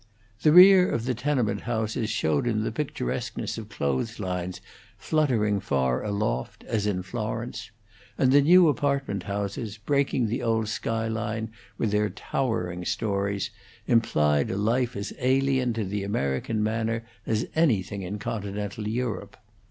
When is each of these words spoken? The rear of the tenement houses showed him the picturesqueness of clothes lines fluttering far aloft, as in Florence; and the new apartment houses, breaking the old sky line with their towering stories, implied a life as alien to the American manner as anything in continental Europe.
The 0.41 0.51
rear 0.51 0.89
of 0.89 1.05
the 1.05 1.13
tenement 1.13 1.61
houses 1.61 2.09
showed 2.09 2.47
him 2.47 2.63
the 2.63 2.71
picturesqueness 2.71 3.59
of 3.59 3.69
clothes 3.69 4.19
lines 4.19 4.59
fluttering 4.97 5.59
far 5.59 6.03
aloft, 6.03 6.63
as 6.63 6.87
in 6.87 7.03
Florence; 7.03 7.69
and 8.17 8.31
the 8.31 8.41
new 8.41 8.67
apartment 8.67 9.21
houses, 9.21 9.77
breaking 9.77 10.25
the 10.25 10.41
old 10.41 10.69
sky 10.69 11.07
line 11.07 11.51
with 11.77 11.91
their 11.91 12.09
towering 12.09 12.83
stories, 12.83 13.51
implied 13.85 14.49
a 14.49 14.57
life 14.57 14.95
as 14.95 15.13
alien 15.19 15.71
to 15.73 15.85
the 15.85 16.03
American 16.03 16.63
manner 16.63 17.05
as 17.27 17.45
anything 17.55 18.01
in 18.01 18.17
continental 18.17 18.87
Europe. 18.87 19.37